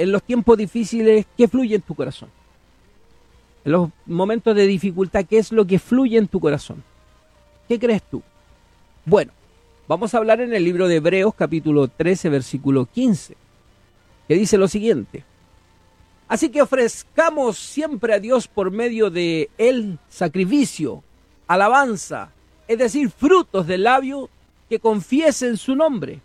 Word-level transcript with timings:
en 0.00 0.12
los 0.12 0.22
tiempos 0.22 0.56
difíciles, 0.56 1.26
¿qué 1.36 1.46
fluye 1.46 1.74
en 1.74 1.82
tu 1.82 1.94
corazón? 1.94 2.30
En 3.66 3.72
los 3.72 3.90
momentos 4.06 4.56
de 4.56 4.66
dificultad, 4.66 5.26
¿qué 5.28 5.36
es 5.36 5.52
lo 5.52 5.66
que 5.66 5.78
fluye 5.78 6.16
en 6.16 6.26
tu 6.26 6.40
corazón? 6.40 6.82
¿Qué 7.68 7.78
crees 7.78 8.02
tú? 8.04 8.22
Bueno, 9.04 9.30
vamos 9.86 10.14
a 10.14 10.16
hablar 10.16 10.40
en 10.40 10.54
el 10.54 10.64
libro 10.64 10.88
de 10.88 10.96
Hebreos 10.96 11.34
capítulo 11.34 11.86
13, 11.88 12.30
versículo 12.30 12.86
15, 12.86 13.36
que 14.26 14.34
dice 14.34 14.56
lo 14.56 14.68
siguiente. 14.68 15.22
Así 16.28 16.48
que 16.48 16.62
ofrezcamos 16.62 17.58
siempre 17.58 18.14
a 18.14 18.20
Dios 18.20 18.48
por 18.48 18.70
medio 18.70 19.10
de 19.10 19.50
el 19.58 19.98
sacrificio, 20.08 21.02
alabanza, 21.46 22.30
es 22.66 22.78
decir, 22.78 23.10
frutos 23.10 23.66
del 23.66 23.82
labio 23.82 24.30
que 24.70 24.78
confiesen 24.78 25.58
su 25.58 25.76
nombre. 25.76 26.22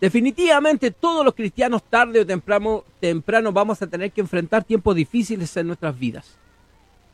Definitivamente 0.00 0.90
todos 0.90 1.24
los 1.24 1.34
cristianos 1.34 1.82
tarde 1.82 2.20
o 2.20 2.26
temprano, 2.26 2.84
temprano 3.00 3.52
vamos 3.52 3.80
a 3.80 3.86
tener 3.86 4.12
que 4.12 4.20
enfrentar 4.20 4.62
tiempos 4.62 4.94
difíciles 4.94 5.56
en 5.56 5.68
nuestras 5.68 5.98
vidas. 5.98 6.36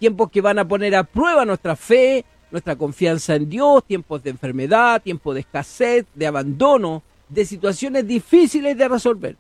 Tiempos 0.01 0.31
que 0.31 0.41
van 0.41 0.59
a 0.59 0.67
poner 0.67 0.97
a 0.97 1.05
prueba 1.05 1.45
nuestra 1.45 1.77
fe, 1.77 2.25
nuestra 2.51 2.75
confianza 2.75 3.37
en 3.37 3.49
Dios, 3.49 3.85
tiempos 3.85 4.23
de 4.23 4.31
enfermedad, 4.31 5.01
tiempos 5.01 5.35
de 5.35 5.41
escasez, 5.41 6.07
de 6.15 6.27
abandono, 6.27 7.03
de 7.29 7.45
situaciones 7.45 8.07
difíciles 8.07 8.77
de 8.77 8.89
resolver. 8.89 9.37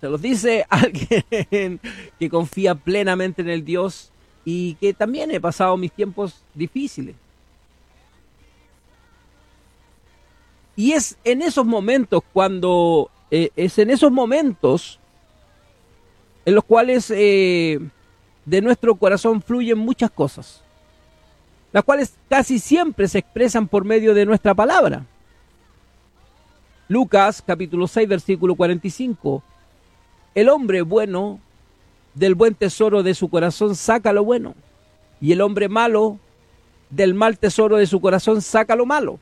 Se 0.00 0.08
los 0.08 0.20
dice 0.20 0.66
alguien 0.68 1.80
que 2.18 2.28
confía 2.28 2.74
plenamente 2.74 3.42
en 3.42 3.48
el 3.48 3.64
Dios 3.64 4.10
y 4.44 4.74
que 4.74 4.92
también 4.94 5.30
he 5.30 5.40
pasado 5.40 5.76
mis 5.76 5.92
tiempos 5.92 6.42
difíciles. 6.54 7.14
Y 10.76 10.92
es 10.92 11.16
en 11.24 11.40
esos 11.40 11.64
momentos 11.64 12.22
cuando, 12.32 13.10
eh, 13.30 13.50
es 13.56 13.78
en 13.78 13.90
esos 13.90 14.12
momentos 14.12 15.00
en 16.44 16.54
los 16.54 16.64
cuales 16.64 17.10
eh, 17.10 17.80
de 18.44 18.62
nuestro 18.62 18.94
corazón 18.94 19.42
fluyen 19.42 19.78
muchas 19.78 20.10
cosas, 20.10 20.62
las 21.72 21.82
cuales 21.82 22.14
casi 22.28 22.58
siempre 22.58 23.08
se 23.08 23.18
expresan 23.18 23.66
por 23.66 23.84
medio 23.84 24.14
de 24.14 24.26
nuestra 24.26 24.54
palabra. 24.54 25.04
Lucas 26.88 27.42
capítulo 27.44 27.88
6 27.88 28.08
versículo 28.08 28.54
45. 28.54 29.42
El 30.36 30.48
hombre 30.48 30.82
bueno 30.82 31.40
del 32.14 32.34
buen 32.34 32.54
tesoro 32.54 33.02
de 33.02 33.14
su 33.14 33.28
corazón 33.28 33.74
saca 33.74 34.12
lo 34.12 34.24
bueno, 34.24 34.54
y 35.20 35.32
el 35.32 35.40
hombre 35.40 35.68
malo 35.68 36.18
del 36.90 37.14
mal 37.14 37.38
tesoro 37.38 37.76
de 37.76 37.86
su 37.86 38.00
corazón 38.00 38.40
saca 38.40 38.76
lo 38.76 38.86
malo, 38.86 39.18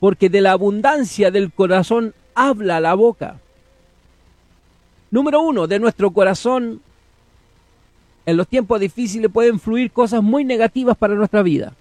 porque 0.00 0.28
de 0.28 0.40
la 0.40 0.52
abundancia 0.52 1.30
del 1.30 1.52
corazón 1.52 2.14
habla 2.34 2.80
la 2.80 2.94
boca. 2.94 3.40
Número 5.10 5.40
uno, 5.40 5.66
de 5.66 5.78
nuestro 5.78 6.10
corazón 6.10 6.80
en 8.26 8.36
los 8.36 8.46
tiempos 8.46 8.78
difíciles 8.78 9.30
pueden 9.32 9.58
fluir 9.58 9.90
cosas 9.90 10.22
muy 10.22 10.44
negativas 10.44 10.96
para 10.96 11.14
nuestra 11.14 11.42
vida. 11.42 11.72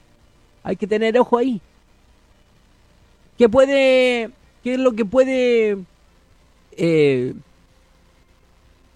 Hay 0.63 0.75
que 0.75 0.87
tener 0.87 1.17
ojo 1.19 1.37
ahí. 1.37 1.61
¿Qué 3.37 3.49
puede, 3.49 4.31
qué 4.63 4.73
es 4.73 4.79
lo 4.79 4.93
que 4.93 5.05
puede 5.05 5.77
eh, 6.77 7.33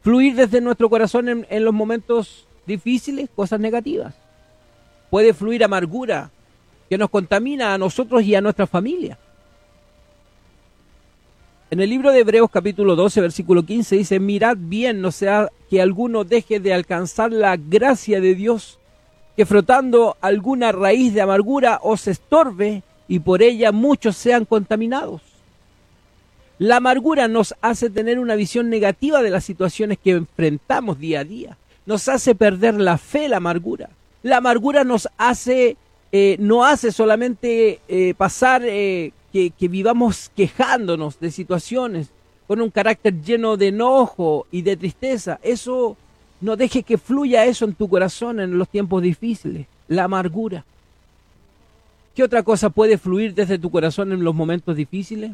fluir 0.01 0.35
desde 0.35 0.61
nuestro 0.61 0.89
corazón 0.89 1.45
en, 1.47 1.65
los 1.65 1.73
momentos 1.73 2.47
difíciles, 2.65 3.29
cosas 3.35 3.59
negativas. 3.59 4.15
Puede 5.09 5.33
fluir 5.33 5.63
amargura 5.63 6.31
que 6.91 6.97
nos 6.97 7.09
contamina 7.09 7.73
a 7.73 7.77
nosotros 7.77 8.21
y 8.21 8.35
a 8.35 8.41
nuestra 8.41 8.67
familia. 8.67 9.17
En 11.69 11.79
el 11.79 11.89
libro 11.89 12.11
de 12.11 12.19
Hebreos 12.19 12.49
capítulo 12.51 12.97
12, 12.97 13.21
versículo 13.21 13.63
15 13.63 13.95
dice, 13.95 14.19
mirad 14.19 14.57
bien, 14.59 14.99
no 14.99 15.09
sea 15.11 15.47
que 15.69 15.81
alguno 15.81 16.25
deje 16.25 16.59
de 16.59 16.73
alcanzar 16.73 17.31
la 17.31 17.55
gracia 17.55 18.19
de 18.19 18.35
Dios, 18.35 18.77
que 19.37 19.45
frotando 19.45 20.17
alguna 20.19 20.73
raíz 20.73 21.13
de 21.13 21.21
amargura 21.21 21.79
os 21.81 22.09
estorbe 22.09 22.83
y 23.07 23.19
por 23.19 23.41
ella 23.41 23.71
muchos 23.71 24.17
sean 24.17 24.43
contaminados. 24.43 25.21
La 26.59 26.75
amargura 26.75 27.29
nos 27.29 27.55
hace 27.61 27.89
tener 27.89 28.19
una 28.19 28.35
visión 28.35 28.69
negativa 28.69 29.21
de 29.21 29.29
las 29.29 29.45
situaciones 29.45 29.97
que 29.97 30.11
enfrentamos 30.11 30.99
día 30.99 31.21
a 31.21 31.23
día. 31.23 31.57
Nos 31.85 32.09
hace 32.09 32.35
perder 32.35 32.73
la 32.73 32.97
fe, 32.97 33.29
la 33.29 33.37
amargura. 33.37 33.91
La 34.23 34.37
amargura 34.37 34.83
nos 34.83 35.07
hace, 35.17 35.77
eh, 36.11 36.35
no 36.39 36.65
hace 36.65 36.91
solamente 36.91 37.79
eh, 37.87 38.13
pasar 38.15 38.63
eh, 38.65 39.13
que, 39.31 39.51
vivamos 39.67 40.31
quejándonos 40.35 41.19
de 41.19 41.31
situaciones 41.31 42.09
con 42.47 42.61
un 42.61 42.69
carácter 42.69 43.21
lleno 43.21 43.55
de 43.57 43.67
enojo 43.67 44.45
y 44.51 44.61
de 44.61 44.75
tristeza. 44.75 45.39
Eso 45.41 45.95
no 46.41 46.57
deje 46.57 46.83
que 46.83 46.97
fluya 46.97 47.45
eso 47.45 47.65
en 47.65 47.73
tu 47.73 47.87
corazón 47.87 48.39
en 48.39 48.57
los 48.57 48.67
tiempos 48.67 49.01
difíciles. 49.01 49.67
La 49.87 50.05
amargura. 50.05 50.65
¿Qué 52.15 52.23
otra 52.23 52.43
cosa 52.43 52.69
puede 52.69 52.97
fluir 52.97 53.33
desde 53.33 53.57
tu 53.57 53.71
corazón 53.71 54.11
en 54.11 54.23
los 54.23 54.35
momentos 54.35 54.75
difíciles? 54.75 55.31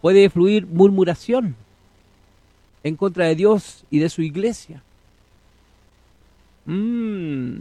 puede 0.00 0.30
fluir 0.30 0.66
murmuración 0.66 1.54
en 2.82 2.96
contra 2.96 3.26
de 3.26 3.34
Dios 3.34 3.84
y 3.90 3.98
de 3.98 4.08
su 4.08 4.22
iglesia. 4.22 4.82
Mm. 6.64 7.60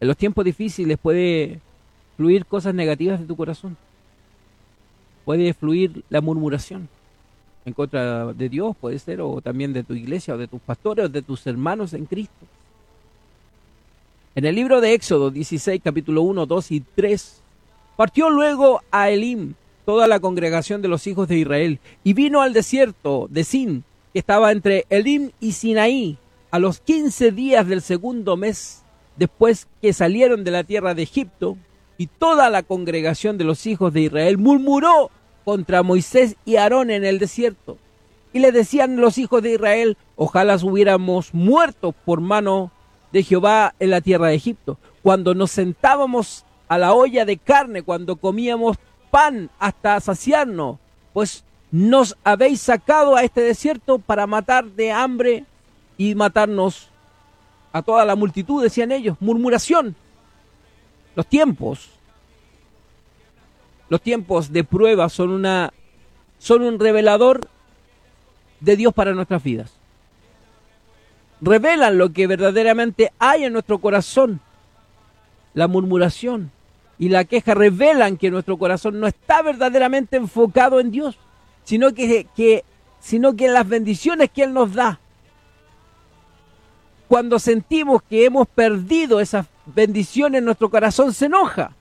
En 0.00 0.08
los 0.08 0.16
tiempos 0.16 0.44
difíciles 0.44 0.98
puede 0.98 1.60
fluir 2.16 2.46
cosas 2.46 2.74
negativas 2.74 3.20
de 3.20 3.26
tu 3.26 3.36
corazón. 3.36 3.76
Puede 5.26 5.52
fluir 5.52 6.02
la 6.08 6.20
murmuración 6.22 6.88
en 7.66 7.74
contra 7.74 8.32
de 8.32 8.48
Dios, 8.48 8.74
puede 8.80 8.98
ser, 8.98 9.20
o 9.20 9.42
también 9.42 9.74
de 9.74 9.84
tu 9.84 9.92
iglesia, 9.94 10.34
o 10.34 10.38
de 10.38 10.48
tus 10.48 10.60
pastores, 10.60 11.06
o 11.06 11.08
de 11.08 11.20
tus 11.20 11.46
hermanos 11.46 11.92
en 11.92 12.06
Cristo. 12.06 12.46
En 14.34 14.46
el 14.46 14.54
libro 14.54 14.80
de 14.80 14.94
Éxodo 14.94 15.30
16, 15.30 15.82
capítulo 15.84 16.22
1, 16.22 16.46
2 16.46 16.70
y 16.72 16.80
3, 16.80 17.42
partió 17.96 18.30
luego 18.30 18.80
a 18.90 19.10
Elim 19.10 19.54
toda 19.84 20.06
la 20.06 20.20
congregación 20.20 20.80
de 20.80 20.88
los 20.88 21.06
hijos 21.06 21.28
de 21.28 21.38
Israel, 21.38 21.78
y 22.02 22.14
vino 22.14 22.40
al 22.40 22.54
desierto 22.54 23.28
de 23.30 23.44
Sin, 23.44 23.84
que 24.12 24.20
estaba 24.20 24.52
entre 24.52 24.86
Elim 24.88 25.30
y 25.40 25.52
Sinaí, 25.52 26.16
a 26.50 26.58
los 26.58 26.80
quince 26.80 27.30
días 27.30 27.66
del 27.66 27.82
segundo 27.82 28.36
mes, 28.36 28.82
después 29.16 29.68
que 29.82 29.92
salieron 29.92 30.44
de 30.44 30.50
la 30.50 30.64
tierra 30.64 30.94
de 30.94 31.02
Egipto, 31.02 31.56
y 31.98 32.06
toda 32.06 32.48
la 32.48 32.62
congregación 32.62 33.36
de 33.36 33.44
los 33.44 33.66
hijos 33.66 33.92
de 33.92 34.00
Israel 34.00 34.38
murmuró 34.38 35.10
contra 35.44 35.82
Moisés 35.82 36.36
y 36.46 36.56
Aarón 36.56 36.90
en 36.90 37.04
el 37.04 37.18
desierto. 37.18 37.76
Y 38.32 38.38
le 38.38 38.52
decían 38.52 38.96
los 38.96 39.18
hijos 39.18 39.42
de 39.42 39.52
Israel, 39.52 39.98
ojalá 40.16 40.56
hubiéramos 40.62 41.34
muerto 41.34 41.92
por 41.92 42.22
mano 42.22 42.72
de 43.12 43.22
Jehová 43.22 43.74
en 43.80 43.90
la 43.90 44.00
tierra 44.00 44.28
de 44.28 44.34
Egipto, 44.36 44.78
cuando 45.02 45.34
nos 45.34 45.50
sentábamos 45.50 46.46
a 46.68 46.78
la 46.78 46.94
olla 46.94 47.24
de 47.24 47.36
carne, 47.36 47.82
cuando 47.82 48.16
comíamos 48.16 48.78
pan 49.10 49.50
hasta 49.58 50.00
saciarnos, 50.00 50.78
pues 51.12 51.44
nos 51.70 52.16
habéis 52.24 52.60
sacado 52.60 53.16
a 53.16 53.24
este 53.24 53.42
desierto 53.42 53.98
para 53.98 54.26
matar 54.26 54.64
de 54.64 54.90
hambre 54.90 55.44
y 55.98 56.14
matarnos 56.14 56.88
a 57.72 57.82
toda 57.82 58.04
la 58.04 58.16
multitud, 58.16 58.62
decían 58.62 58.92
ellos, 58.92 59.16
murmuración. 59.20 59.94
Los 61.14 61.26
tiempos, 61.26 61.90
los 63.88 64.00
tiempos 64.00 64.52
de 64.52 64.64
prueba 64.64 65.08
son 65.08 65.30
una 65.30 65.72
son 66.38 66.62
un 66.62 66.78
revelador 66.78 67.48
de 68.60 68.76
Dios 68.76 68.94
para 68.94 69.12
nuestras 69.14 69.42
vidas. 69.42 69.72
Revelan 71.40 71.98
lo 71.98 72.12
que 72.12 72.26
verdaderamente 72.26 73.12
hay 73.18 73.44
en 73.44 73.52
nuestro 73.52 73.78
corazón, 73.78 74.40
la 75.54 75.68
murmuración, 75.68 76.50
y 76.98 77.08
la 77.08 77.24
queja 77.24 77.54
revelan 77.54 78.18
que 78.18 78.30
nuestro 78.30 78.58
corazón 78.58 79.00
no 79.00 79.06
está 79.06 79.42
verdaderamente 79.42 80.16
enfocado 80.16 80.80
en 80.80 80.90
Dios, 80.90 81.18
sino 81.64 81.94
que, 81.94 82.26
que, 82.36 82.64
sino 83.00 83.36
que 83.36 83.48
las 83.48 83.66
bendiciones 83.66 84.30
que 84.30 84.42
Él 84.44 84.52
nos 84.52 84.74
da. 84.74 84.99
Cuando 87.10 87.40
sentimos 87.40 88.04
que 88.04 88.24
hemos 88.24 88.46
perdido 88.46 89.18
esas 89.18 89.46
bendiciones, 89.66 90.44
nuestro 90.44 90.70
corazón 90.70 91.12
se 91.12 91.26
enoja, 91.26 91.72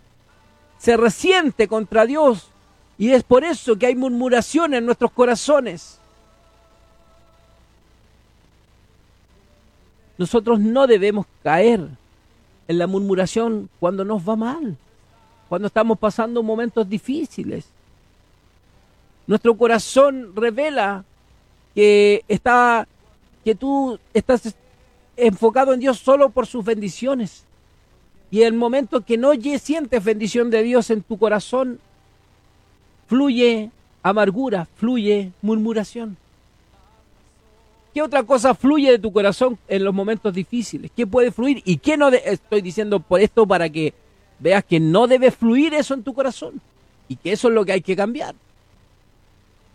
se 0.79 0.97
resiente 0.97 1.67
contra 1.67 2.07
Dios. 2.07 2.49
Y 2.97 3.11
es 3.11 3.21
por 3.21 3.43
eso 3.43 3.77
que 3.77 3.85
hay 3.85 3.95
murmuración 3.95 4.73
en 4.73 4.87
nuestros 4.87 5.11
corazones. 5.11 5.99
Nosotros 10.17 10.59
no 10.59 10.87
debemos 10.87 11.27
caer 11.43 11.87
en 12.67 12.77
la 12.79 12.87
murmuración 12.87 13.69
cuando 13.79 14.03
nos 14.03 14.27
va 14.27 14.35
mal 14.35 14.77
cuando 15.47 15.67
estamos 15.67 15.97
pasando 15.97 16.41
momentos 16.41 16.89
difíciles. 16.89 17.67
Nuestro 19.27 19.55
corazón 19.55 20.31
revela 20.35 21.03
que 21.75 22.23
está 22.27 22.87
que 23.43 23.53
tú 23.53 23.99
estás 24.13 24.55
enfocado 25.27 25.74
en 25.74 25.80
Dios 25.80 26.00
solo 26.00 26.30
por 26.30 26.48
sus 26.48 26.63
bendiciones. 26.63 27.45
Y 28.31 28.42
el 28.44 28.54
momento 28.54 29.01
que 29.01 29.18
no 29.18 29.31
sientes 29.60 30.04
bendición 30.04 30.50
de 30.50 30.63
Dios 30.63 30.89
en 30.89 31.01
tu 31.01 31.18
corazón, 31.18 31.80
fluye 33.07 33.71
amargura, 34.04 34.68
fluye 34.75 35.31
murmuración. 35.42 36.18
¿Qué 37.94 38.04
otra 38.04 38.24
cosa 38.24 38.54
fluye 38.54 38.92
de 38.92 39.00
tu 39.00 39.12
corazón 39.12 39.57
en 39.68 39.83
los 39.83 39.94
momentos 39.94 40.33
difíciles? 40.33 40.92
¿Qué 40.95 41.07
puede 41.07 41.31
fluir 41.31 41.62
y 41.66 41.77
qué 41.77 41.98
no? 41.98 42.10
estoy 42.10 42.62
diciendo 42.62 43.00
por 43.00 43.19
esto 43.19 43.48
para 43.48 43.68
que 43.69 43.94
veas 44.38 44.63
que 44.63 44.80
no 44.80 45.07
debe 45.07 45.31
fluir 45.31 45.74
eso 45.74 45.95
en 45.95 46.04
tu 46.04 46.13
corazón 46.13 46.62
y 47.07 47.16
que 47.16 47.31
eso 47.31 47.48
es 47.48 47.54
lo 47.56 47.66
que 47.66 47.71
hay 47.71 47.81
que 47.81 47.95
cambiar. 47.95 48.36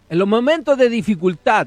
En 0.08 0.19
los 0.19 0.29
momentos 0.29 0.79
de 0.79 0.88
dificultad, 0.88 1.67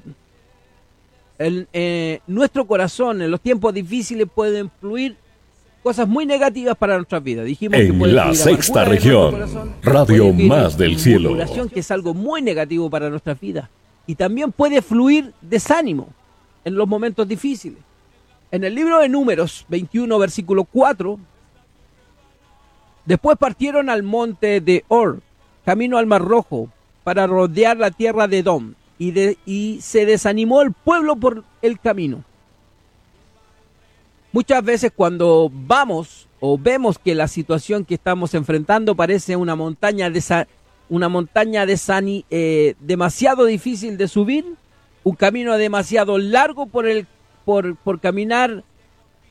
en 1.40 1.68
eh, 1.74 2.20
nuestro 2.28 2.66
corazón, 2.66 3.22
en 3.22 3.32
los 3.32 3.42
tiempos 3.42 3.74
difíciles, 3.74 4.28
pueden 4.34 4.72
fluir 4.80 5.16
cosas 5.84 6.08
muy 6.08 6.26
negativas 6.26 6.76
para 6.76 6.96
nuestra 6.96 7.20
vida. 7.20 7.44
Dijimos 7.44 7.80
en 7.80 8.00
que 8.00 8.08
la 8.08 8.34
sexta 8.34 8.84
región, 8.84 9.36
Radio 9.82 10.34
Más 10.34 10.78
del 10.78 11.00
Cielo. 11.00 11.38
Que 11.74 11.80
es 11.80 11.92
algo 11.92 12.14
muy 12.14 12.42
negativo 12.42 12.90
para 12.90 13.10
nuestra 13.10 13.34
vida. 13.36 13.70
Y 14.06 14.16
también 14.16 14.52
puede 14.52 14.82
fluir 14.82 15.34
desánimo 15.42 16.10
en 16.66 16.76
los 16.76 16.88
momentos 16.88 17.28
difíciles. 17.28 17.80
En 18.52 18.64
el 18.64 18.76
libro 18.76 19.00
de 19.00 19.10
Números 19.10 19.66
21, 19.70 20.18
versículo 20.20 20.64
4, 20.64 21.20
después 23.06 23.38
partieron 23.38 23.90
al 23.90 24.04
monte 24.04 24.62
de 24.62 24.86
Or, 24.88 25.22
camino 25.66 25.98
al 25.98 26.06
Mar 26.06 26.22
Rojo, 26.22 26.70
para 27.04 27.28
rodear 27.28 27.78
la 27.78 27.92
tierra 27.92 28.28
de 28.28 28.40
Edom, 28.40 28.74
y, 29.00 29.80
se 29.82 30.06
desanimó 30.06 30.62
el 30.62 30.72
pueblo 30.72 31.16
por 31.16 31.44
el 31.62 31.80
camino. 31.80 32.24
Muchas 34.32 34.64
veces 34.64 34.92
cuando 34.96 35.50
vamos 35.52 36.28
o 36.40 36.58
vemos 36.58 37.00
que 37.00 37.16
la 37.16 37.28
situación 37.28 37.86
que 37.86 37.96
estamos 37.96 38.34
enfrentando 38.34 38.96
parece 38.96 39.36
una 39.36 39.56
montaña, 39.56 40.10
de, 40.10 40.48
una 40.90 41.10
montaña 41.10 41.66
eh, 41.68 42.76
demasiado 42.80 43.46
difícil 43.46 43.98
de 43.98 44.08
subir, 44.08 44.46
un 45.04 45.16
camino 45.16 45.58
demasiado 45.58 46.18
largo 46.18 46.66
por 46.68 46.88
el 46.88 47.08
por, 47.46 47.78
por 47.78 48.02
caminar 48.02 48.64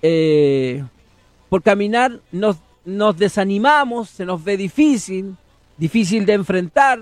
eh, 0.03 0.83
por 1.49 1.63
caminar 1.63 2.21
nos, 2.33 2.57
nos 2.85 3.17
desanimamos, 3.17 4.11
se 4.11 4.25
nos 4.25 4.43
ve 4.43 4.57
difícil, 4.57 5.37
difícil 5.77 6.27
de 6.27 6.35
enfrentar, 6.35 7.01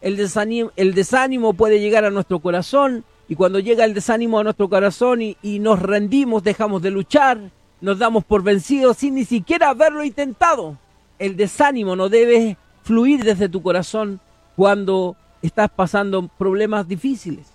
el 0.00 0.16
desánimo, 0.16 0.70
el 0.76 0.94
desánimo 0.94 1.52
puede 1.52 1.80
llegar 1.80 2.04
a 2.04 2.10
nuestro 2.10 2.40
corazón 2.40 3.04
y 3.28 3.34
cuando 3.34 3.58
llega 3.58 3.84
el 3.84 3.94
desánimo 3.94 4.38
a 4.38 4.44
nuestro 4.44 4.68
corazón 4.68 5.22
y, 5.22 5.36
y 5.42 5.58
nos 5.58 5.80
rendimos, 5.80 6.42
dejamos 6.42 6.82
de 6.82 6.90
luchar, 6.90 7.38
nos 7.80 7.98
damos 7.98 8.24
por 8.24 8.42
vencidos 8.42 8.98
sin 8.98 9.14
ni 9.14 9.24
siquiera 9.24 9.70
haberlo 9.70 10.04
intentado. 10.04 10.76
El 11.18 11.36
desánimo 11.36 11.96
no 11.96 12.08
debe 12.08 12.56
fluir 12.82 13.22
desde 13.24 13.48
tu 13.48 13.62
corazón 13.62 14.20
cuando 14.56 15.16
estás 15.42 15.70
pasando 15.70 16.28
problemas 16.28 16.88
difíciles. 16.88 17.46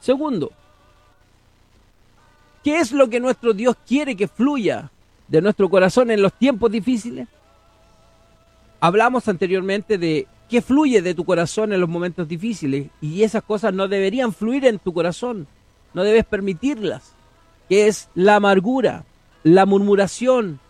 Segundo, 0.00 0.52
¿qué 2.62 2.78
es 2.78 2.92
lo 2.92 3.08
que 3.08 3.20
nuestro 3.20 3.54
Dios 3.54 3.74
quiere 3.86 4.14
que 4.16 4.28
fluya 4.28 4.90
de 5.28 5.40
nuestro 5.40 5.70
corazón 5.70 6.10
en 6.10 6.20
los 6.20 6.34
tiempos 6.34 6.70
difíciles? 6.70 7.26
Hablamos 8.84 9.28
anteriormente 9.28 9.96
de 9.96 10.26
qué 10.46 10.60
fluye 10.60 11.00
de 11.00 11.14
tu 11.14 11.24
corazón 11.24 11.72
en 11.72 11.80
los 11.80 11.88
momentos 11.88 12.28
difíciles 12.28 12.88
y 13.00 13.22
esas 13.22 13.42
cosas 13.42 13.72
no 13.72 13.88
deberían 13.88 14.34
fluir 14.34 14.66
en 14.66 14.78
tu 14.78 14.92
corazón, 14.92 15.46
no 15.94 16.04
debes 16.04 16.26
permitirlas, 16.26 17.14
que 17.66 17.86
es 17.86 18.10
la 18.14 18.36
amargura, 18.36 19.06
la 19.42 19.64
murmuración, 19.64 20.60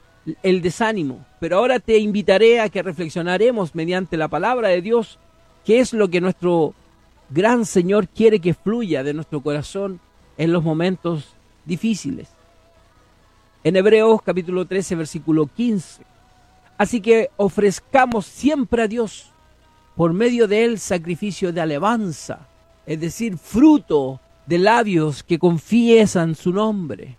el 0.44 0.62
desánimo. 0.62 1.26
Pero 1.40 1.58
ahora 1.58 1.80
te 1.80 1.98
invitaré 1.98 2.60
a 2.60 2.68
que 2.68 2.84
reflexionaremos 2.84 3.74
mediante 3.74 4.16
la 4.16 4.28
palabra 4.28 4.68
de 4.68 4.80
Dios 4.80 5.18
qué 5.64 5.80
es 5.80 5.92
lo 5.92 6.08
que 6.08 6.20
nuestro 6.20 6.72
gran 7.30 7.66
Señor 7.66 8.06
quiere 8.06 8.38
que 8.38 8.54
fluya 8.54 9.02
de 9.02 9.12
nuestro 9.12 9.40
corazón 9.40 9.98
en 10.38 10.52
los 10.52 10.62
momentos 10.62 11.34
difíciles. 11.64 12.28
En 13.64 13.74
Hebreos 13.74 14.22
capítulo 14.22 14.66
13, 14.66 14.94
versículo 14.94 15.48
15. 15.48 16.13
Así 16.76 17.00
que 17.00 17.30
ofrezcamos 17.36 18.26
siempre 18.26 18.82
a 18.82 18.88
Dios 18.88 19.30
por 19.96 20.12
medio 20.12 20.48
de 20.48 20.64
él 20.64 20.78
sacrificio 20.78 21.52
de 21.52 21.60
alabanza, 21.60 22.48
es 22.86 23.00
decir, 23.00 23.38
fruto 23.38 24.20
de 24.46 24.58
labios 24.58 25.22
que 25.22 25.38
confiesan 25.38 26.34
su 26.34 26.52
nombre. 26.52 27.16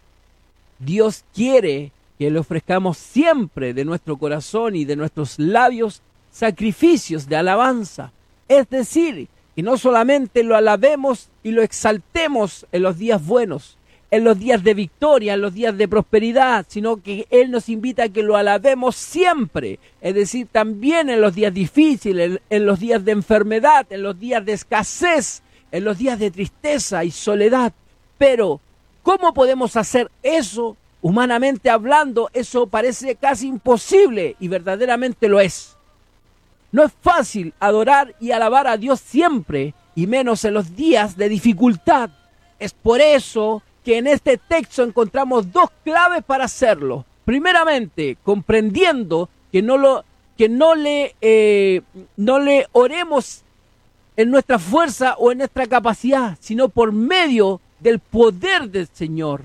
Dios 0.79 1.23
quiere 1.33 1.91
que 2.19 2.29
le 2.29 2.39
ofrezcamos 2.39 2.97
siempre 2.97 3.73
de 3.73 3.85
nuestro 3.85 4.17
corazón 4.17 4.75
y 4.75 4.85
de 4.85 4.95
nuestros 4.95 5.39
labios 5.39 6.01
sacrificios 6.31 7.27
de 7.27 7.37
alabanza, 7.37 8.11
es 8.47 8.69
decir, 8.69 9.29
y 9.55 9.61
no 9.61 9.77
solamente 9.77 10.43
lo 10.43 10.55
alabemos 10.55 11.29
y 11.43 11.51
lo 11.51 11.61
exaltemos 11.61 12.65
en 12.73 12.83
los 12.83 12.97
días 12.97 13.25
buenos, 13.25 13.77
en 14.11 14.23
los 14.23 14.39
días 14.39 14.63
de 14.63 14.73
victoria, 14.73 15.33
en 15.33 15.41
los 15.41 15.53
días 15.53 15.77
de 15.77 15.87
prosperidad, 15.87 16.65
sino 16.69 16.97
que 17.01 17.27
Él 17.29 17.51
nos 17.51 17.69
invita 17.69 18.03
a 18.03 18.09
que 18.09 18.23
lo 18.23 18.37
alabemos 18.37 18.95
siempre, 18.95 19.79
es 20.01 20.15
decir, 20.15 20.47
también 20.51 21.09
en 21.09 21.21
los 21.21 21.35
días 21.35 21.53
difíciles, 21.53 22.39
en, 22.49 22.65
los 22.65 22.79
días 22.79 23.03
de 23.03 23.11
enfermedad, 23.11 23.87
en 23.89 24.03
los 24.03 24.19
días 24.19 24.45
de 24.45 24.53
escasez, 24.53 25.41
en 25.71 25.83
los 25.83 25.97
días 25.97 26.19
de 26.19 26.31
tristeza 26.31 27.03
y 27.03 27.11
soledad. 27.11 27.73
Pero, 28.17 28.61
¿cómo 29.03 29.33
podemos 29.33 29.75
hacer 29.75 30.09
eso? 30.23 30.77
Humanamente 31.01 31.69
hablando, 31.69 32.29
eso 32.33 32.67
parece 32.67 33.15
casi 33.15 33.47
imposible 33.47 34.35
y 34.39 34.47
verdaderamente 34.47 35.27
lo 35.27 35.39
es. 35.39 35.75
No 36.71 36.83
es 36.83 36.91
fácil 37.01 37.53
adorar 37.59 38.15
y 38.19 38.31
alabar 38.31 38.67
a 38.67 38.77
Dios 38.77 38.99
siempre, 38.99 39.73
y 39.95 40.07
menos 40.07 40.43
en 40.45 40.53
los 40.53 40.75
días 40.75 41.15
de 41.15 41.29
dificultad. 41.29 42.09
Es 42.59 42.73
por 42.73 43.01
eso 43.01 43.61
que 43.85 43.99
en 43.99 44.07
este 44.07 44.37
texto 44.37 44.83
encontramos 44.83 45.51
dos 45.51 45.69
claves 45.83 46.23
para 46.23 46.45
hacerlo. 46.45 47.05
Primeramente, 47.23 48.17
comprendiendo 48.23 49.29
que 49.51 49.61
no, 49.61 49.77
lo, 49.77 50.03
que 50.37 50.49
no, 50.49 50.75
le, 50.75 51.15
eh, 51.21 51.81
no 52.17 52.39
le 52.39 52.67
oremos 52.71 53.43
en 54.17 54.31
nuestra 54.31 54.57
fuerza 54.59 55.15
o 55.19 55.31
en 55.31 55.37
nuestra 55.37 55.67
capacidad, 55.67 56.37
sino 56.41 56.67
por 56.67 56.91
medio 56.91 57.61
del 57.79 57.99
poder 57.99 58.69
del 58.69 58.87
Señor. 58.91 59.43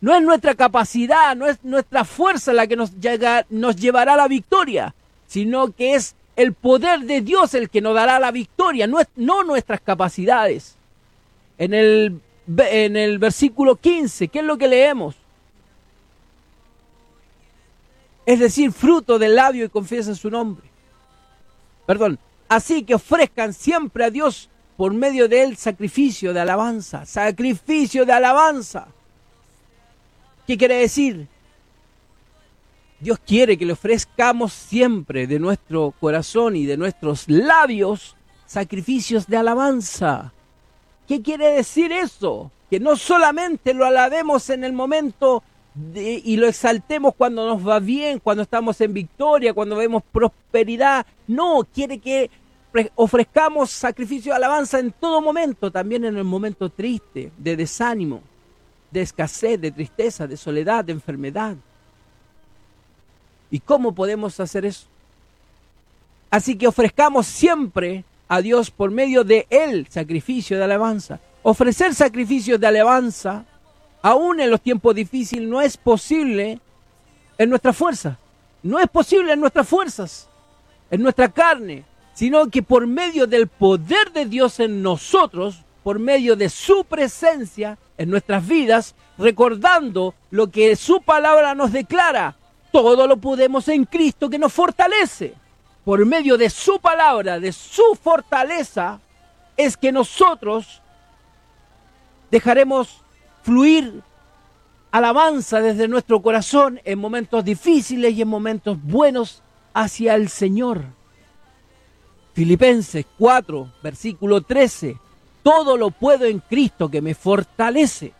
No 0.00 0.14
es 0.14 0.22
nuestra 0.22 0.54
capacidad, 0.54 1.36
no 1.36 1.46
es 1.46 1.62
nuestra 1.62 2.04
fuerza 2.04 2.52
la 2.52 2.66
que 2.66 2.76
nos, 2.76 2.98
llega, 3.00 3.46
nos 3.50 3.76
llevará 3.76 4.14
a 4.14 4.18
la 4.18 4.28
victoria, 4.28 4.94
sino 5.26 5.72
que 5.72 5.94
es 5.94 6.16
el 6.36 6.54
poder 6.54 7.00
de 7.00 7.20
Dios 7.20 7.54
el 7.54 7.68
que 7.70 7.80
nos 7.80 7.94
dará 7.94 8.18
la 8.18 8.30
victoria, 8.30 8.86
no, 8.86 8.98
no 9.16 9.42
nuestras 9.42 9.80
capacidades. 9.80 10.76
En 11.58 11.74
el, 11.74 12.20
en 12.56 12.96
el 12.96 13.18
versículo 13.18 13.76
15, 13.76 14.28
¿qué 14.28 14.38
es 14.38 14.44
lo 14.44 14.56
que 14.56 14.68
leemos? 14.68 15.14
Es 18.24 18.40
decir, 18.40 18.72
fruto 18.72 19.18
del 19.18 19.34
labio 19.34 19.64
y 19.64 19.68
confiesa 19.68 20.14
su 20.14 20.30
nombre. 20.30 20.66
Perdón. 21.86 22.18
Así 22.48 22.82
que 22.82 22.94
ofrezcan 22.94 23.52
siempre 23.52 24.04
a 24.04 24.10
Dios 24.10 24.48
por 24.76 24.92
medio 24.94 25.28
de 25.28 25.42
él 25.42 25.56
sacrificio 25.56 26.32
de 26.32 26.40
alabanza. 26.40 27.04
Sacrificio 27.04 28.06
de 28.06 28.12
alabanza. 28.12 28.88
¿Qué 30.46 30.56
quiere 30.56 30.76
decir? 30.76 31.26
Dios 33.00 33.18
quiere 33.26 33.56
que 33.56 33.66
le 33.66 33.74
ofrezcamos 33.74 34.52
siempre 34.52 35.26
de 35.26 35.38
nuestro 35.38 35.94
corazón 36.00 36.56
y 36.56 36.66
de 36.66 36.76
nuestros 36.76 37.28
labios 37.28 38.16
sacrificios 38.46 39.26
de 39.26 39.36
alabanza. 39.36 40.32
¿Qué 41.08 41.22
quiere 41.22 41.52
decir 41.52 41.90
eso? 41.90 42.52
Que 42.68 42.78
no 42.78 42.94
solamente 42.94 43.72
lo 43.72 43.86
alabemos 43.86 44.50
en 44.50 44.62
el 44.62 44.74
momento 44.74 45.42
y 45.94 46.36
lo 46.36 46.46
exaltemos 46.46 47.14
cuando 47.14 47.46
nos 47.46 47.66
va 47.66 47.78
bien, 47.80 48.18
cuando 48.18 48.42
estamos 48.42 48.78
en 48.82 48.92
victoria, 48.92 49.54
cuando 49.54 49.76
vemos 49.76 50.02
prosperidad. 50.12 51.06
No, 51.26 51.66
quiere 51.72 51.98
que 51.98 52.30
ofrezcamos 52.94 53.70
sacrificio 53.70 54.32
de 54.32 54.36
alabanza 54.36 54.78
en 54.78 54.92
todo 54.92 55.22
momento, 55.22 55.70
también 55.70 56.04
en 56.04 56.16
el 56.18 56.24
momento 56.24 56.68
triste, 56.68 57.32
de 57.38 57.56
desánimo, 57.56 58.20
de 58.90 59.00
escasez, 59.00 59.58
de 59.58 59.70
tristeza, 59.70 60.26
de 60.26 60.36
soledad, 60.36 60.84
de 60.84 60.92
enfermedad. 60.92 61.56
¿Y 63.50 63.60
cómo 63.60 63.94
podemos 63.94 64.38
hacer 64.40 64.66
eso? 64.66 64.86
Así 66.30 66.56
que 66.56 66.68
ofrezcamos 66.68 67.26
siempre 67.26 68.04
a 68.28 68.42
Dios 68.42 68.70
por 68.70 68.90
medio 68.90 69.24
de 69.24 69.46
el 69.50 69.86
sacrificio 69.88 70.58
de 70.58 70.64
alabanza. 70.64 71.20
Ofrecer 71.42 71.94
sacrificios 71.94 72.60
de 72.60 72.66
alabanza, 72.66 73.44
aún 74.02 74.40
en 74.40 74.50
los 74.50 74.60
tiempos 74.60 74.94
difíciles, 74.94 75.48
no 75.48 75.60
es 75.60 75.76
posible 75.76 76.60
en 77.38 77.50
nuestra 77.50 77.72
fuerza. 77.72 78.18
No 78.62 78.78
es 78.78 78.88
posible 78.88 79.32
en 79.32 79.40
nuestras 79.40 79.68
fuerzas, 79.68 80.28
en 80.90 81.02
nuestra 81.02 81.28
carne, 81.28 81.84
sino 82.12 82.48
que 82.50 82.62
por 82.62 82.86
medio 82.86 83.26
del 83.26 83.46
poder 83.46 84.12
de 84.12 84.26
Dios 84.26 84.58
en 84.58 84.82
nosotros, 84.82 85.62
por 85.84 86.00
medio 86.00 86.34
de 86.34 86.48
su 86.48 86.84
presencia 86.84 87.78
en 87.96 88.10
nuestras 88.10 88.46
vidas, 88.46 88.94
recordando 89.16 90.14
lo 90.30 90.50
que 90.50 90.74
su 90.74 91.00
palabra 91.00 91.54
nos 91.54 91.72
declara, 91.72 92.36
todo 92.72 93.06
lo 93.06 93.16
podemos 93.16 93.68
en 93.68 93.84
Cristo 93.84 94.28
que 94.28 94.38
nos 94.38 94.52
fortalece. 94.52 95.34
Por 95.88 96.04
medio 96.04 96.36
de 96.36 96.50
su 96.50 96.78
palabra, 96.80 97.40
de 97.40 97.50
su 97.50 97.98
fortaleza, 97.98 99.00
es 99.56 99.74
que 99.74 99.90
nosotros 99.90 100.82
dejaremos 102.30 103.00
fluir 103.42 104.02
alabanza 104.90 105.62
desde 105.62 105.88
nuestro 105.88 106.20
corazón 106.20 106.78
en 106.84 106.98
momentos 106.98 107.42
difíciles 107.42 108.12
y 108.12 108.20
en 108.20 108.28
momentos 108.28 108.76
buenos 108.82 109.42
hacia 109.72 110.14
el 110.14 110.28
Señor. 110.28 110.84
Filipenses 112.34 113.06
4, 113.16 113.72
versículo 113.82 114.42
13. 114.42 114.94
Todo 115.42 115.78
lo 115.78 115.90
puedo 115.90 116.26
en 116.26 116.40
Cristo 116.40 116.90
que 116.90 117.00
me 117.00 117.14
fortalece. 117.14 118.12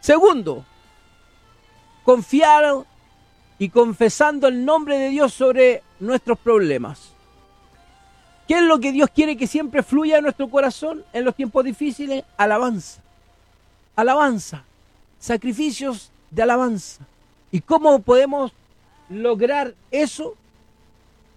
Segundo, 0.00 0.64
confiar 2.02 2.86
y 3.58 3.68
confesando 3.70 4.48
el 4.48 4.64
nombre 4.64 4.98
de 4.98 5.08
Dios 5.08 5.32
sobre 5.32 5.82
nuestros 6.00 6.38
problemas. 6.38 7.12
¿Qué 8.46 8.54
es 8.54 8.62
lo 8.62 8.78
que 8.78 8.92
Dios 8.92 9.10
quiere 9.12 9.36
que 9.36 9.46
siempre 9.46 9.82
fluya 9.82 10.18
en 10.18 10.24
nuestro 10.24 10.48
corazón 10.48 11.04
en 11.12 11.24
los 11.24 11.34
tiempos 11.34 11.64
difíciles? 11.64 12.24
Alabanza. 12.36 13.02
Alabanza. 13.96 14.62
Sacrificios 15.18 16.12
de 16.30 16.42
alabanza. 16.42 17.04
¿Y 17.50 17.60
cómo 17.60 17.98
podemos 18.00 18.52
lograr 19.08 19.74
eso? 19.90 20.34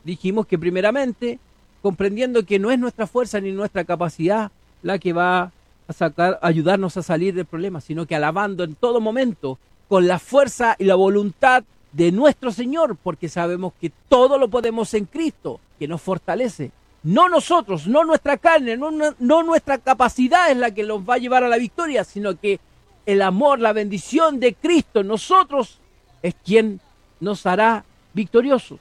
Dijimos 0.04 0.46
que 0.46 0.60
primeramente, 0.60 1.40
comprendiendo 1.82 2.46
que 2.46 2.60
no 2.60 2.70
es 2.70 2.78
nuestra 2.78 3.08
fuerza 3.08 3.40
ni 3.40 3.52
nuestra 3.52 3.86
capacidad 3.86 4.52
la 4.84 5.00
que 5.00 5.14
va 5.14 5.52
a 5.88 5.94
sacar, 5.94 6.38
ayudarnos 6.42 6.96
a 6.98 7.04
salir 7.04 7.34
del 7.34 7.46
problema, 7.46 7.82
sino 7.82 8.06
que 8.06 8.16
alabando 8.16 8.64
en 8.64 8.76
todo 8.76 9.02
momento, 9.02 9.58
con 9.88 10.08
la 10.08 10.20
fuerza 10.20 10.76
y 10.78 10.84
la 10.84 10.96
voluntad 10.96 11.64
de 11.92 12.12
nuestro 12.12 12.52
Señor, 12.52 12.98
porque 13.02 13.30
sabemos 13.30 13.74
que 13.80 13.92
todo 14.08 14.38
lo 14.38 14.50
podemos 14.50 14.94
en 14.94 15.06
Cristo, 15.06 15.60
que 15.78 15.88
nos 15.88 16.02
fortalece. 16.02 16.72
No 17.02 17.30
nosotros, 17.30 17.88
no 17.88 18.04
nuestra 18.04 18.38
carne, 18.38 18.76
no, 18.78 18.92
no, 18.92 19.44
nuestra 19.44 19.78
capacidad 19.78 20.52
es 20.52 20.58
la 20.58 20.72
que 20.72 20.84
nos 20.84 21.08
va 21.08 21.16
a 21.16 21.20
llevar 21.20 21.44
a 21.44 21.50
la 21.50 21.58
victoria, 21.58 22.04
sino 22.04 22.38
que 22.38 22.60
el 23.06 23.22
amor, 23.22 23.60
la 23.60 23.74
bendición 23.74 24.40
de 24.40 24.54
Cristo, 24.54 25.04
nosotros 25.04 25.80
es 26.22 26.36
quien 26.46 26.80
nos 27.20 27.46
hará 27.46 27.86
victoriosos. 28.14 28.80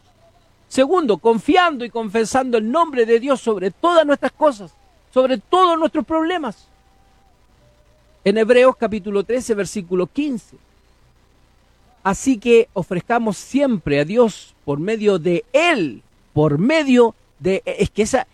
Segundo, 0.67 1.19
confiando 1.19 1.85
y 1.85 1.91
confesando 1.91 2.59
el 2.59 2.71
nombre 2.71 3.07
de 3.07 3.21
Dios 3.21 3.41
sobre 3.41 3.71
todas 3.71 4.05
nuestras 4.05 4.33
cosas, 4.33 4.75
sobre 5.15 5.39
todos 5.39 5.79
nuestros 5.79 6.05
problemas. 6.05 6.67
En 8.25 8.37
Hebreos 8.37 8.77
capítulo 8.77 9.25
13, 9.25 9.55
versículo 9.55 10.07
15 10.09 10.68
Así 12.03 12.39
que 12.39 12.69
ofrezcamos 12.73 13.37
siempre 13.37 14.01
a 14.01 14.05
Dios 14.05 14.55
por 14.65 14.79
medio 14.79 15.19
de 15.19 15.45
Él, 15.53 16.03
por 16.33 16.59
medio 16.59 17.15
de... 17.39 17.63
Es 17.65 17.91
que 17.91 18.03
esa... 18.03 18.27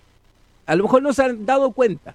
A 0.67 0.75
lo 0.77 0.85
mejor 0.85 1.03
no 1.03 1.13
se 1.13 1.23
han 1.23 1.45
dado 1.45 1.73
cuenta. 1.73 2.15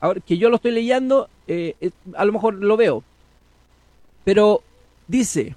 Ahora 0.00 0.20
que 0.20 0.38
yo 0.38 0.48
lo 0.48 0.56
estoy 0.56 0.70
leyendo, 0.70 1.28
eh, 1.46 1.74
eh, 1.80 1.90
a 2.14 2.24
lo 2.24 2.32
mejor 2.32 2.54
lo 2.54 2.76
veo. 2.76 3.02
Pero 4.24 4.62
dice, 5.08 5.56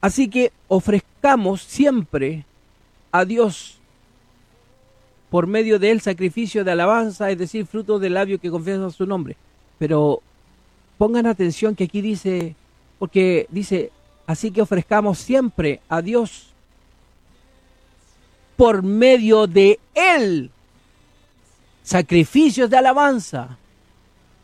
así 0.00 0.28
que 0.28 0.50
ofrezcamos 0.66 1.62
siempre 1.62 2.44
a 3.12 3.24
Dios 3.24 3.78
por 5.30 5.46
medio 5.46 5.78
de 5.78 5.90
él 5.90 6.00
sacrificio 6.00 6.64
de 6.64 6.72
alabanza, 6.72 7.30
es 7.30 7.38
decir, 7.38 7.66
fruto 7.66 7.98
del 7.98 8.14
labio 8.14 8.40
que 8.40 8.50
confiesa 8.50 8.90
su 8.90 9.06
nombre. 9.06 9.36
Pero 9.78 10.22
pongan 10.96 11.26
atención 11.26 11.74
que 11.74 11.84
aquí 11.84 12.00
dice 12.00 12.56
porque 12.98 13.46
dice, 13.50 13.92
así 14.26 14.50
que 14.50 14.62
ofrezcamos 14.62 15.18
siempre 15.18 15.80
a 15.88 16.02
Dios 16.02 16.48
por 18.56 18.82
medio 18.82 19.46
de 19.46 19.78
Él 19.94 20.50
sacrificios 21.88 22.68
de 22.68 22.76
alabanza. 22.76 23.56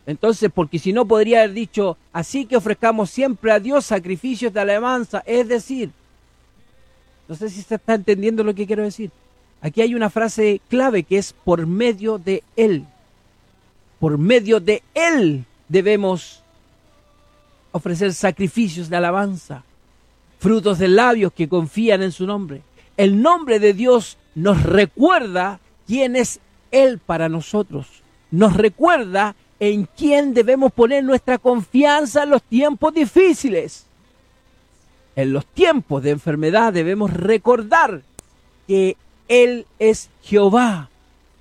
Entonces, 0.06 0.50
porque 0.54 0.78
si 0.78 0.94
no 0.94 1.06
podría 1.06 1.40
haber 1.40 1.52
dicho, 1.52 1.98
así 2.12 2.46
que 2.46 2.56
ofrezcamos 2.56 3.10
siempre 3.10 3.52
a 3.52 3.60
Dios 3.60 3.84
sacrificios 3.84 4.52
de 4.52 4.60
alabanza. 4.60 5.22
Es 5.26 5.48
decir, 5.48 5.90
no 7.28 7.34
sé 7.34 7.50
si 7.50 7.60
se 7.60 7.74
está 7.74 7.94
entendiendo 7.94 8.44
lo 8.44 8.54
que 8.54 8.66
quiero 8.66 8.82
decir. 8.82 9.10
Aquí 9.60 9.82
hay 9.82 9.94
una 9.94 10.10
frase 10.10 10.60
clave 10.68 11.02
que 11.02 11.18
es 11.18 11.32
por 11.32 11.66
medio 11.66 12.18
de 12.18 12.42
Él. 12.56 12.86
Por 13.98 14.16
medio 14.16 14.60
de 14.60 14.82
Él 14.94 15.44
debemos 15.68 16.43
ofrecer 17.74 18.14
sacrificios 18.14 18.88
de 18.88 18.96
alabanza, 18.96 19.64
frutos 20.38 20.78
de 20.78 20.86
labios 20.86 21.32
que 21.32 21.48
confían 21.48 22.04
en 22.04 22.12
su 22.12 22.24
nombre. 22.24 22.62
El 22.96 23.20
nombre 23.20 23.58
de 23.58 23.74
Dios 23.74 24.16
nos 24.36 24.62
recuerda 24.62 25.58
quién 25.84 26.14
es 26.14 26.38
Él 26.70 27.00
para 27.00 27.28
nosotros. 27.28 28.04
Nos 28.30 28.56
recuerda 28.56 29.34
en 29.58 29.88
quién 29.96 30.34
debemos 30.34 30.72
poner 30.72 31.02
nuestra 31.02 31.36
confianza 31.38 32.22
en 32.22 32.30
los 32.30 32.44
tiempos 32.44 32.94
difíciles. 32.94 33.86
En 35.16 35.32
los 35.32 35.44
tiempos 35.44 36.00
de 36.04 36.10
enfermedad 36.10 36.72
debemos 36.72 37.12
recordar 37.12 38.02
que 38.68 38.96
Él 39.26 39.66
es 39.80 40.10
Jehová, 40.22 40.90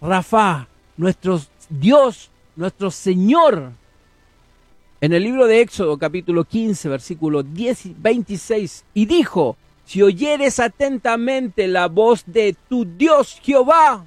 Rafa, 0.02 0.68
nuestro 0.98 1.40
Dios, 1.70 2.32
nuestro 2.56 2.90
Señor, 2.90 3.74
en 5.04 5.12
el 5.12 5.22
libro 5.22 5.48
de 5.48 5.60
Éxodo 5.60 5.98
capítulo 5.98 6.46
15 6.46 6.88
versículo 6.88 7.44
10, 7.44 8.02
26 8.02 8.86
y 8.94 9.06
dijo, 9.06 9.58
si 9.84 10.02
oyeres 10.02 10.62
atentamente 10.62 11.68
la 11.68 11.90
voz 11.90 12.24
de 12.26 12.56
tu 12.70 12.86
Dios 12.86 13.38
Jehová 13.44 14.06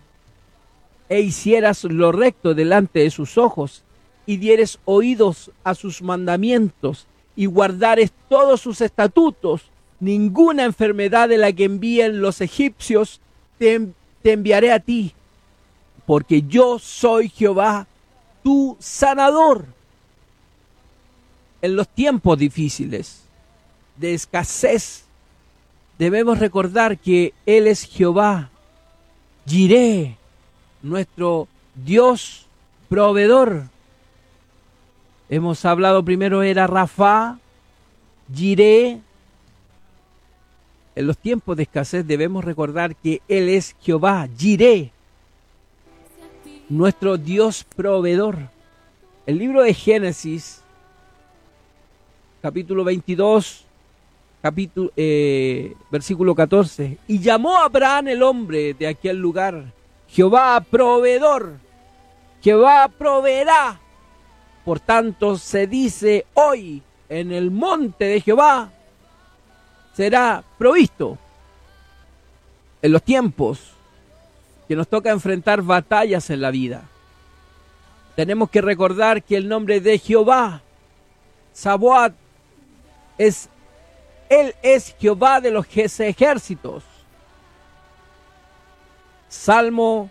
e 1.11 1.21
hicieras 1.21 1.85
lo 1.85 2.13
recto 2.13 2.55
delante 2.55 3.01
de 3.01 3.11
sus 3.11 3.37
ojos 3.37 3.85
y 4.25 4.39
dieres 4.39 4.79
oídos 4.87 5.51
a 5.65 5.75
sus 5.75 6.01
mandamientos 6.01 7.07
y 7.37 7.45
guardares 7.45 8.11
todos 8.31 8.63
sus 8.63 8.81
estatutos, 8.81 9.65
ninguna 10.01 10.65
enfermedad 10.65 11.29
de 11.29 11.37
la 11.37 11.53
que 11.53 11.65
envíen 11.65 12.23
los 12.23 12.41
egipcios 12.41 13.21
te, 13.59 13.89
te 14.23 14.33
enviaré 14.33 14.73
a 14.73 14.81
ti, 14.81 15.13
porque 16.07 16.41
yo 16.41 16.79
soy 16.79 17.29
Jehová, 17.29 17.87
tu 18.43 18.79
sanador 18.81 19.76
en 21.67 21.75
los 21.75 21.89
tiempos 21.89 22.39
difíciles 22.39 23.25
de 23.97 24.15
escasez, 24.15 25.05
debemos 25.99 26.39
recordar 26.39 26.97
que 26.97 27.35
Él 27.45 27.67
es 27.67 27.83
Jehová, 27.83 28.51
Jiré, 29.47 30.17
nuestro 30.81 31.49
Dios 31.75 32.47
proveedor. 32.89 33.65
Hemos 35.29 35.65
hablado 35.65 36.05
primero 36.05 36.45
era 36.45 36.69
Rafa, 36.69 37.41
Jiré. 38.33 39.01
En 40.95 41.07
los 41.07 41.19
tiempos 41.19 41.57
de 41.57 41.65
escasez 41.65 42.07
debemos 42.07 42.45
recordar 42.45 42.95
que 42.95 43.23
Él 43.27 43.49
es 43.49 43.75
Jehová, 43.81 44.29
Jiré, 44.39 44.93
nuestro 46.69 47.19
Dios 47.19 47.65
proveedor. 47.75 48.39
El 49.27 49.39
libro 49.39 49.63
de 49.63 49.75
Génesis 49.75 50.63
capítulo 52.47 52.85
22, 52.85 53.65
capítulo, 54.41 54.93
eh, 54.97 55.75
versículo 55.91 56.33
14. 56.33 56.97
Y 57.09 57.19
llamó 57.19 57.57
a 57.57 57.65
Abraham 57.65 58.07
el 58.07 58.23
hombre 58.23 58.73
de 58.73 58.87
aquel 58.87 59.17
lugar, 59.17 59.73
Jehová 60.07 60.61
proveedor, 60.61 61.55
Jehová 62.41 62.89
proveerá. 62.97 63.81
Por 64.65 64.79
tanto 64.79 65.37
se 65.39 65.67
dice 65.67 66.25
hoy 66.35 66.85
en 67.09 67.33
el 67.33 67.51
monte 67.51 68.05
de 68.05 68.21
Jehová 68.21 68.71
será 69.97 70.45
provisto. 70.57 71.19
En 72.81 72.93
los 72.93 73.03
tiempos 73.03 73.73
que 74.69 74.77
nos 74.77 74.87
toca 74.87 75.11
enfrentar 75.11 75.63
batallas 75.63 76.31
en 76.31 76.41
la 76.41 76.53
vida, 76.53 76.85
tenemos 78.15 78.51
que 78.51 78.61
recordar 78.61 79.25
que 79.25 79.37
el 79.37 79.49
nombre 79.49 79.81
de 79.81 79.99
Jehová, 79.99 80.63
Saboat, 81.53 82.15
es, 83.19 83.49
Él 84.29 84.55
es 84.63 84.95
Jehová 84.99 85.41
de 85.41 85.51
los 85.51 85.67
ejércitos. 85.75 86.85
Salmo 89.29 90.11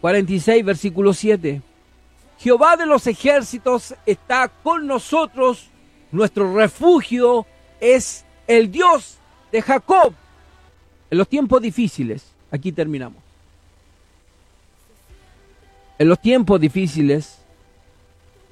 46, 0.00 0.64
versículo 0.64 1.12
7. 1.12 1.62
Jehová 2.38 2.76
de 2.76 2.86
los 2.86 3.06
ejércitos 3.06 3.94
está 4.06 4.48
con 4.48 4.86
nosotros, 4.86 5.68
nuestro 6.12 6.54
refugio 6.54 7.46
es 7.80 8.24
el 8.46 8.70
Dios 8.70 9.18
de 9.50 9.60
Jacob. 9.60 10.12
En 11.10 11.18
los 11.18 11.28
tiempos 11.28 11.60
difíciles, 11.60 12.24
aquí 12.50 12.70
terminamos. 12.70 13.22
En 15.98 16.08
los 16.08 16.20
tiempos 16.20 16.60
difíciles, 16.60 17.38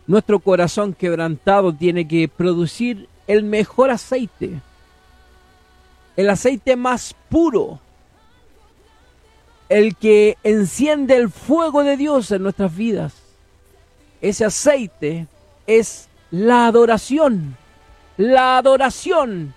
nuestro 0.06 0.40
corazón 0.40 0.94
quebrantado 0.94 1.73
tiene 1.73 2.08
que 2.08 2.28
producir 2.28 3.08
el 3.26 3.42
mejor 3.42 3.90
aceite, 3.90 4.61
el 6.16 6.30
aceite 6.30 6.76
más 6.76 7.14
puro, 7.28 7.80
el 9.68 9.97
que 9.97 10.37
enciende 10.42 11.16
el 11.16 11.30
fuego 11.30 11.83
de 11.83 11.97
Dios 11.97 12.30
en 12.30 12.42
nuestras 12.42 12.75
vidas. 12.76 13.14
Ese 14.21 14.45
aceite 14.45 15.26
es 15.66 16.09
la 16.30 16.66
adoración. 16.66 17.56
La 18.16 18.59
adoración. 18.59 19.54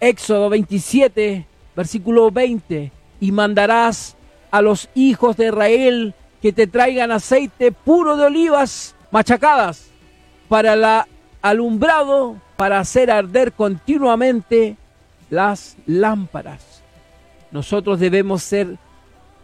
Éxodo 0.00 0.48
27, 0.50 1.46
versículo 1.74 2.30
20. 2.30 2.92
Y 3.20 3.32
mandarás 3.32 4.16
a 4.50 4.62
los 4.62 4.88
hijos 4.94 5.36
de 5.36 5.46
Israel 5.46 6.14
que 6.40 6.52
te 6.52 6.66
traigan 6.66 7.10
aceite 7.10 7.72
puro 7.72 8.16
de 8.16 8.26
olivas 8.26 8.94
machacadas 9.10 9.88
para 10.48 10.74
el 10.74 10.84
alumbrado, 11.42 12.36
para 12.56 12.80
hacer 12.80 13.10
arder 13.10 13.52
continuamente 13.52 14.76
las 15.30 15.76
lámparas. 15.86 16.82
Nosotros 17.50 18.00
debemos 18.00 18.42
ser 18.42 18.76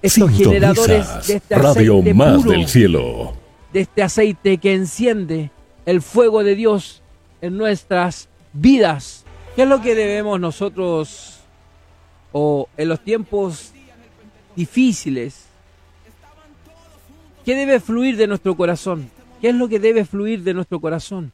estos 0.03 0.31
generadores 0.33 1.27
de 1.27 1.37
este 1.37 1.55
Radio 1.57 1.95
aceite 1.95 2.15
Más 2.15 2.37
puro, 2.43 2.51
del 2.51 2.69
Cielo. 2.69 3.35
de 3.73 3.81
este 3.81 4.03
aceite 4.03 4.59
que 4.59 4.75
enciende 4.75 5.51
el 5.87 6.03
fuego 6.03 6.45
de 6.45 6.55
Dios 6.55 7.03
en 7.41 7.57
nuestras 7.57 8.29
vidas. 8.53 9.25
¿Qué 9.57 9.63
es 9.63 9.69
lo 9.69 9.81
que 9.81 9.95
debemos 9.95 10.41
nosotros 10.41 11.41
o 12.33 12.69
en 12.77 12.89
los 12.89 13.01
tiempos 13.01 13.73
difíciles? 14.57 15.45
¿Qué 17.45 17.55
debe 17.55 17.79
fluir 17.81 18.17
de 18.17 18.27
nuestro 18.27 18.57
corazón? 18.57 19.11
¿Qué 19.41 19.51
es 19.51 19.55
lo 19.55 19.69
que 19.69 19.79
debe 19.79 20.05
fluir 20.05 20.43
de 20.43 20.55
nuestro 20.55 20.81
corazón? 20.81 21.33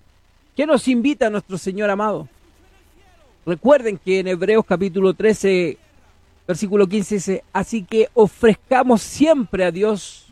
¿Qué 0.61 0.67
nos 0.67 0.87
invita 0.89 1.31
nuestro 1.31 1.57
Señor 1.57 1.89
amado? 1.89 2.29
Recuerden 3.47 3.97
que 3.97 4.19
en 4.19 4.29
Hebreos 4.29 4.63
capítulo 4.69 5.15
13, 5.15 5.79
versículo 6.47 6.87
15 6.87 7.15
dice, 7.15 7.45
así 7.51 7.83
que 7.83 8.11
ofrezcamos 8.13 9.01
siempre 9.01 9.65
a 9.65 9.71
Dios 9.71 10.27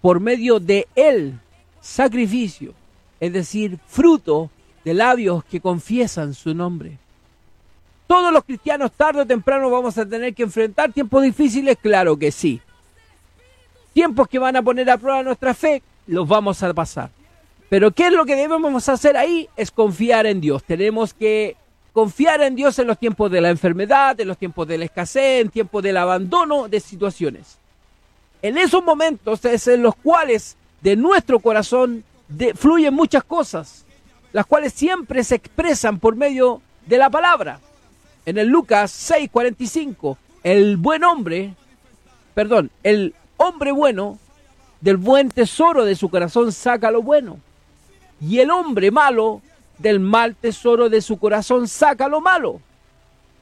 por 0.00 0.18
medio 0.18 0.58
de 0.58 0.88
Él 0.96 1.38
sacrificio, 1.80 2.74
es 3.20 3.32
decir, 3.32 3.78
fruto 3.86 4.50
de 4.84 4.94
labios 4.94 5.44
que 5.44 5.60
confiesan 5.60 6.34
su 6.34 6.52
nombre. 6.52 6.98
Todos 8.08 8.32
los 8.32 8.42
cristianos 8.42 8.90
tarde 8.90 9.20
o 9.20 9.24
temprano 9.24 9.70
vamos 9.70 9.96
a 9.98 10.04
tener 10.04 10.34
que 10.34 10.42
enfrentar 10.42 10.92
tiempos 10.92 11.22
difíciles, 11.22 11.78
claro 11.80 12.16
que 12.16 12.32
sí. 12.32 12.60
Tiempos 13.92 14.26
que 14.26 14.40
van 14.40 14.56
a 14.56 14.62
poner 14.62 14.90
a 14.90 14.98
prueba 14.98 15.22
nuestra 15.22 15.54
fe, 15.54 15.80
los 16.08 16.26
vamos 16.26 16.60
a 16.64 16.74
pasar. 16.74 17.21
Pero 17.72 17.90
¿qué 17.90 18.08
es 18.08 18.12
lo 18.12 18.26
que 18.26 18.36
debemos 18.36 18.86
hacer 18.90 19.16
ahí? 19.16 19.48
Es 19.56 19.70
confiar 19.70 20.26
en 20.26 20.42
Dios. 20.42 20.62
Tenemos 20.62 21.14
que 21.14 21.56
confiar 21.94 22.42
en 22.42 22.54
Dios 22.54 22.78
en 22.78 22.86
los 22.86 22.98
tiempos 22.98 23.30
de 23.30 23.40
la 23.40 23.48
enfermedad, 23.48 24.20
en 24.20 24.28
los 24.28 24.36
tiempos 24.36 24.68
de 24.68 24.76
la 24.76 24.84
escasez, 24.84 25.40
en 25.40 25.48
tiempos 25.48 25.82
del 25.82 25.96
abandono 25.96 26.68
de 26.68 26.80
situaciones. 26.80 27.56
En 28.42 28.58
esos 28.58 28.84
momentos 28.84 29.42
es 29.46 29.68
en 29.68 29.82
los 29.82 29.94
cuales 29.94 30.58
de 30.82 30.96
nuestro 30.96 31.40
corazón 31.40 32.04
fluyen 32.56 32.92
muchas 32.92 33.24
cosas, 33.24 33.86
las 34.34 34.44
cuales 34.44 34.74
siempre 34.74 35.24
se 35.24 35.36
expresan 35.36 35.98
por 35.98 36.14
medio 36.14 36.60
de 36.84 36.98
la 36.98 37.08
palabra. 37.08 37.58
En 38.26 38.36
el 38.36 38.48
Lucas 38.48 38.92
6:45, 38.92 40.18
el 40.42 40.76
buen 40.76 41.04
hombre, 41.04 41.54
perdón, 42.34 42.70
el 42.82 43.14
hombre 43.38 43.72
bueno 43.72 44.18
del 44.82 44.98
buen 44.98 45.30
tesoro 45.30 45.86
de 45.86 45.96
su 45.96 46.10
corazón 46.10 46.52
saca 46.52 46.90
lo 46.90 47.00
bueno. 47.00 47.38
Y 48.22 48.38
el 48.38 48.50
hombre 48.50 48.90
malo 48.90 49.42
del 49.78 49.98
mal 49.98 50.36
tesoro 50.36 50.88
de 50.88 51.02
su 51.02 51.18
corazón 51.18 51.66
saca 51.66 52.08
lo 52.08 52.20
malo. 52.20 52.60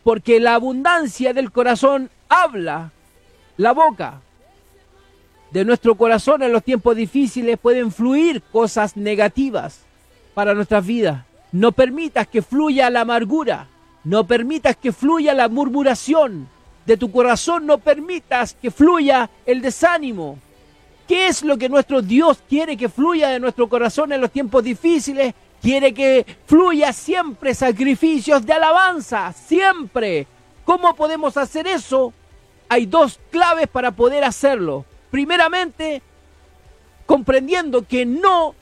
Porque 0.02 0.40
la 0.40 0.54
abundancia 0.54 1.34
del 1.34 1.52
corazón 1.52 2.08
habla 2.28 2.90
la 3.58 3.72
boca. 3.72 4.22
De 5.50 5.64
nuestro 5.64 5.96
corazón 5.96 6.42
en 6.42 6.52
los 6.52 6.64
tiempos 6.64 6.96
difíciles 6.96 7.58
pueden 7.58 7.92
fluir 7.92 8.40
cosas 8.40 8.96
negativas 8.96 9.80
para 10.32 10.54
nuestras 10.54 10.86
vidas. 10.86 11.24
No 11.52 11.72
permitas 11.72 12.26
que 12.26 12.40
fluya 12.40 12.88
la 12.88 13.02
amargura. 13.02 13.66
No 14.04 14.26
permitas 14.26 14.76
que 14.76 14.92
fluya 14.92 15.34
la 15.34 15.48
murmuración. 15.48 16.48
De 16.86 16.96
tu 16.96 17.12
corazón 17.12 17.66
no 17.66 17.78
permitas 17.78 18.54
que 18.54 18.70
fluya 18.70 19.28
el 19.44 19.60
desánimo. 19.60 20.38
¿Qué 21.10 21.26
es 21.26 21.42
lo 21.42 21.58
que 21.58 21.68
nuestro 21.68 22.02
Dios 22.02 22.40
quiere 22.48 22.76
que 22.76 22.88
fluya 22.88 23.30
de 23.30 23.40
nuestro 23.40 23.68
corazón 23.68 24.12
en 24.12 24.20
los 24.20 24.30
tiempos 24.30 24.62
difíciles? 24.62 25.34
Quiere 25.60 25.92
que 25.92 26.24
fluya 26.46 26.92
siempre 26.92 27.52
sacrificios 27.52 28.46
de 28.46 28.52
alabanza, 28.52 29.32
siempre. 29.32 30.28
¿Cómo 30.64 30.94
podemos 30.94 31.36
hacer 31.36 31.66
eso? 31.66 32.12
Hay 32.68 32.86
dos 32.86 33.18
claves 33.32 33.66
para 33.66 33.90
poder 33.90 34.22
hacerlo. 34.22 34.84
Primeramente, 35.10 36.00
comprendiendo 37.06 37.84
que 37.84 38.06
no, 38.06 38.54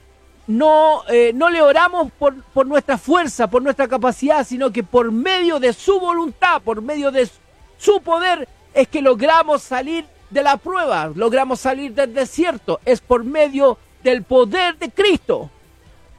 no, 0.46 1.02
eh, 1.10 1.32
no 1.34 1.50
le 1.50 1.60
oramos 1.60 2.10
por, 2.12 2.42
por 2.44 2.66
nuestra 2.66 2.96
fuerza, 2.96 3.50
por 3.50 3.60
nuestra 3.60 3.88
capacidad, 3.88 4.46
sino 4.46 4.72
que 4.72 4.82
por 4.82 5.12
medio 5.12 5.60
de 5.60 5.74
su 5.74 6.00
voluntad, 6.00 6.62
por 6.62 6.80
medio 6.80 7.10
de 7.10 7.28
su 7.76 8.00
poder, 8.00 8.48
es 8.72 8.88
que 8.88 9.02
logramos 9.02 9.60
salir 9.60 10.06
de 10.30 10.42
la 10.42 10.56
prueba, 10.56 11.10
logramos 11.14 11.60
salir 11.60 11.94
del 11.94 12.14
desierto. 12.14 12.80
Es 12.84 13.00
por 13.00 13.24
medio 13.24 13.78
del 14.02 14.22
poder 14.22 14.76
de 14.78 14.90
Cristo. 14.90 15.50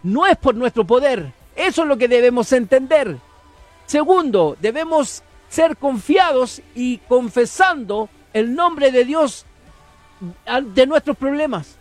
No 0.03 0.25
es 0.25 0.37
por 0.37 0.55
nuestro 0.55 0.85
poder. 0.85 1.31
Eso 1.55 1.81
es 1.83 1.87
lo 1.87 1.97
que 1.97 2.07
debemos 2.07 2.51
entender. 2.53 3.17
Segundo, 3.85 4.55
debemos 4.59 5.23
ser 5.49 5.77
confiados 5.77 6.61
y 6.75 6.97
confesando 6.99 8.09
el 8.33 8.55
nombre 8.55 8.91
de 8.91 9.03
Dios 9.03 9.45
de 10.75 10.87
nuestros 10.87 11.17
problemas. 11.17 11.75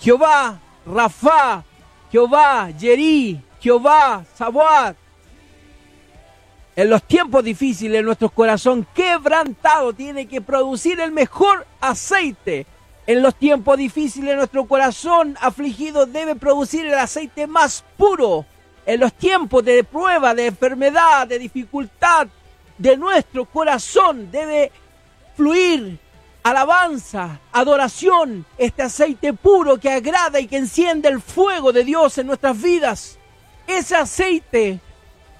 Jehová, 0.00 0.58
Rafa, 0.86 1.64
Jehová, 2.10 2.70
Yeri, 2.70 3.40
Jehová, 3.60 4.24
Saboat. 4.34 4.96
En 6.76 6.90
los 6.90 7.04
tiempos 7.04 7.42
difíciles, 7.42 8.04
nuestro 8.04 8.28
corazón 8.28 8.86
quebrantado 8.94 9.94
tiene 9.94 10.26
que 10.26 10.42
producir 10.42 11.00
el 11.00 11.10
mejor 11.10 11.66
aceite. 11.80 12.66
En 13.06 13.22
los 13.22 13.34
tiempos 13.34 13.78
difíciles, 13.78 14.36
nuestro 14.36 14.66
corazón 14.66 15.38
afligido 15.40 16.04
debe 16.04 16.36
producir 16.36 16.84
el 16.84 16.92
aceite 16.92 17.46
más 17.46 17.82
puro. 17.96 18.44
En 18.84 19.00
los 19.00 19.14
tiempos 19.14 19.64
de 19.64 19.84
prueba, 19.84 20.34
de 20.34 20.48
enfermedad, 20.48 21.26
de 21.26 21.38
dificultad, 21.38 22.28
de 22.76 22.96
nuestro 22.98 23.46
corazón 23.46 24.30
debe 24.30 24.70
fluir 25.34 25.98
alabanza, 26.42 27.40
adoración, 27.52 28.44
este 28.58 28.82
aceite 28.82 29.32
puro 29.32 29.78
que 29.80 29.90
agrada 29.90 30.38
y 30.40 30.46
que 30.46 30.58
enciende 30.58 31.08
el 31.08 31.22
fuego 31.22 31.72
de 31.72 31.84
Dios 31.84 32.18
en 32.18 32.26
nuestras 32.26 32.60
vidas. 32.60 33.18
Ese 33.66 33.96
aceite 33.96 34.78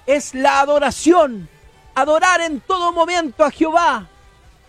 es 0.07 0.33
la 0.33 0.61
adoración, 0.61 1.47
adorar 1.93 2.41
en 2.41 2.61
todo 2.61 2.91
momento 2.93 3.43
a 3.43 3.51
Jehová. 3.51 4.07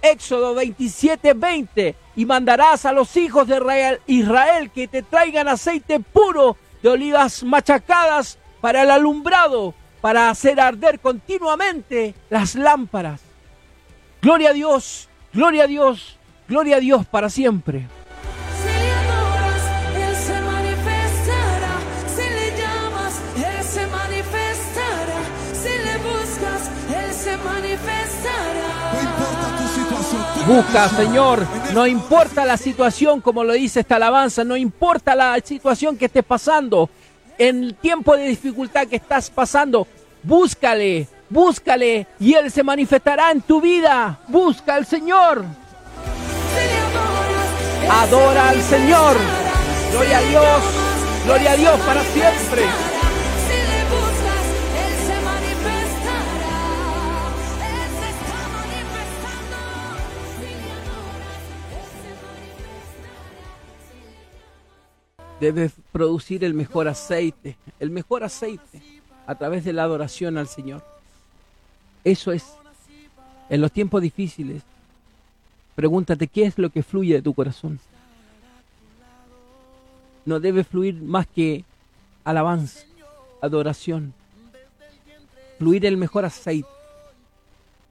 Éxodo 0.02 0.54
27, 0.54 1.32
20. 1.32 1.96
Y 2.16 2.26
mandarás 2.26 2.84
a 2.84 2.92
los 2.92 3.16
hijos 3.16 3.46
de 3.46 4.00
Israel, 4.06 4.70
que 4.70 4.88
te 4.88 5.02
traigan 5.02 5.48
aceite 5.48 6.00
puro 6.00 6.56
de 6.82 6.88
olivas 6.90 7.42
machacadas 7.44 8.38
para 8.60 8.82
el 8.82 8.90
alumbrado, 8.90 9.74
para 10.00 10.28
hacer 10.28 10.60
arder 10.60 11.00
continuamente 11.00 12.14
las 12.28 12.54
lámparas. 12.54 13.20
Gloria 14.20 14.50
a 14.50 14.52
Dios, 14.52 15.08
gloria 15.32 15.64
a 15.64 15.66
Dios, 15.68 16.18
gloria 16.48 16.76
a 16.76 16.80
Dios 16.80 17.06
para 17.06 17.30
siempre. 17.30 17.86
Busca, 30.48 30.88
Señor, 30.88 31.46
no 31.74 31.86
importa 31.86 32.46
la 32.46 32.56
situación, 32.56 33.20
como 33.20 33.44
lo 33.44 33.52
dice 33.52 33.80
esta 33.80 33.96
alabanza, 33.96 34.44
no 34.44 34.56
importa 34.56 35.14
la 35.14 35.38
situación 35.44 35.98
que 35.98 36.06
estés 36.06 36.24
pasando, 36.24 36.88
en 37.36 37.64
el 37.64 37.74
tiempo 37.74 38.16
de 38.16 38.28
dificultad 38.28 38.86
que 38.86 38.96
estás 38.96 39.28
pasando, 39.28 39.86
búscale, 40.22 41.06
búscale 41.28 42.06
y 42.18 42.32
Él 42.32 42.50
se 42.50 42.62
manifestará 42.62 43.30
en 43.30 43.42
tu 43.42 43.60
vida. 43.60 44.20
Busca 44.28 44.76
al 44.76 44.86
Señor, 44.86 45.44
adora 47.90 48.48
al 48.48 48.62
Señor. 48.62 49.18
Gloria 49.92 50.16
a 50.16 50.22
Dios, 50.22 50.62
gloria 51.26 51.52
a 51.52 51.56
Dios 51.56 51.80
para 51.80 52.02
siempre. 52.04 52.62
Manifestará. 65.38 65.40
debe 65.40 65.70
producir 65.92 66.44
el 66.44 66.54
mejor 66.54 66.88
aceite, 66.88 67.56
el 67.80 67.90
mejor 67.90 68.24
aceite 68.24 68.82
a 69.26 69.34
través 69.34 69.64
de 69.64 69.72
la 69.72 69.84
adoración 69.84 70.38
al 70.38 70.48
Señor. 70.48 70.82
Eso 72.04 72.32
es 72.32 72.44
En 73.50 73.62
los 73.62 73.72
tiempos 73.72 74.02
difíciles, 74.02 74.62
pregúntate 75.74 76.28
qué 76.28 76.44
es 76.44 76.58
lo 76.58 76.68
que 76.68 76.82
fluye 76.82 77.14
de 77.14 77.22
tu 77.22 77.32
corazón. 77.32 77.80
No 80.26 80.38
debe 80.38 80.64
fluir 80.64 81.00
más 81.00 81.26
que 81.26 81.64
alabanza, 82.24 82.80
adoración, 83.40 84.12
fluir 85.58 85.86
el 85.86 85.96
mejor 85.96 86.26
aceite. 86.26 86.68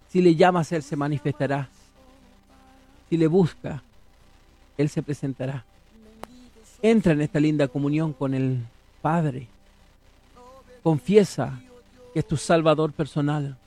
Si 0.09 0.21
le 0.21 0.35
llamas, 0.35 0.71
Él 0.71 0.83
se 0.83 0.95
manifestará. 0.95 1.69
Si 3.09 3.17
le 3.17 3.25
busca, 3.25 3.81
Él 4.77 4.89
se 4.89 5.01
presentará. 5.01 5.65
Entra 6.81 7.13
en 7.13 7.21
esta 7.21 7.39
linda 7.39 7.67
comunión 7.67 8.13
con 8.13 8.33
el 8.33 8.59
Padre. 9.01 9.47
Confiesa 10.83 11.59
que 12.13 12.19
es 12.19 12.27
tu 12.27 12.37
Salvador 12.37 12.91
personal. 12.91 13.57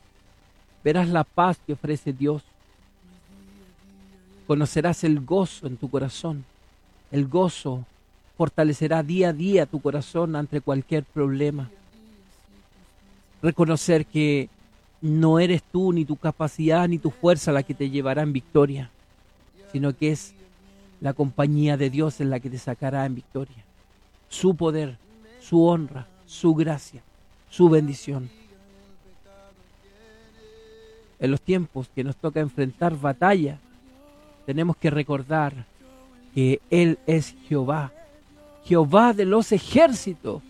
Verás 0.85 1.09
la 1.09 1.25
paz 1.25 1.59
que 1.67 1.73
ofrece 1.73 2.13
Dios. 2.13 2.43
Conocerás 4.47 5.05
el 5.05 5.21
gozo 5.21 5.67
en 5.67 5.77
tu 5.77 5.91
corazón. 5.91 6.45
El 7.11 7.27
gozo 7.27 7.85
fortalecerá 8.37 9.03
día 9.03 9.31
a 9.31 9.33
día 9.33 9.67
tu 9.67 9.81
corazón 9.81 10.37
ante 10.37 10.61
cualquier 10.61 11.05
problema. 11.05 11.69
Reconocer 13.43 14.07
que 14.07 14.49
no 15.01 15.39
eres 15.39 15.63
tú, 15.63 15.93
ni 15.93 16.05
tu 16.05 16.17
capacidad, 16.17 16.89
ni 16.89 16.99
tu 16.99 17.11
fuerza 17.11 17.53
la 17.53 17.63
que 17.63 17.75
te 17.75 17.91
llevará 17.91 18.23
en 18.23 18.33
victoria, 18.33 18.91
sino 19.73 19.97
que 19.97 20.13
es 20.13 20.35
la 21.01 21.15
compañía 21.15 21.77
de 21.77 21.91
Dios 21.91 22.21
en 22.21 22.31
la 22.31 22.41
que 22.41 22.51
te 22.51 22.59
sacará 22.59 23.07
en 23.07 23.15
victoria. 23.15 23.65
Su 24.29 24.55
poder, 24.55 24.97
su 25.41 25.65
honra, 25.65 26.07
su 26.27 26.55
gracia, 26.55 27.03
su 27.49 27.69
bendición. 27.69 28.31
En 31.19 31.31
los 31.31 31.41
tiempos 31.41 31.89
que 31.95 32.05
nos 32.05 32.17
toca 32.17 32.41
enfrentar 32.41 32.97
batalla, 32.99 33.59
tenemos 34.47 34.77
que 34.77 34.91
recordar 34.91 35.67
que 36.35 36.61
Él 36.71 36.99
es 37.07 37.35
Jehová, 37.49 37.93
Jehová 38.65 39.13
de 39.13 39.25
los 39.25 39.53
ejércitos. 39.53 40.43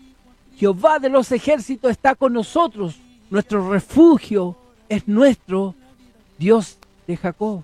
Jehová 0.57 0.99
de 0.99 1.09
los 1.09 1.31
ejércitos 1.31 1.91
está 1.91 2.13
con 2.15 2.33
nosotros. 2.33 2.97
Nuestro 3.29 3.69
refugio 3.69 4.55
es 4.89 5.07
nuestro 5.07 5.73
Dios 6.37 6.77
de 7.07 7.17
Jacob. 7.17 7.63